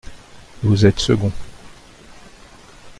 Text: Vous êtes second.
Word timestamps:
Vous 0.63 0.87
êtes 0.87 0.97
second. 0.99 1.31